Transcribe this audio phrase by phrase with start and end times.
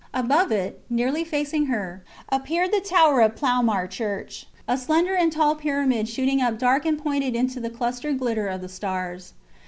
[0.15, 5.53] Above it, nearly facing her, appeared the tower of Ploumar Church; a slender and tall
[5.53, 9.33] pyramid shooting up dark and pointed into the clustered glitter of the stars.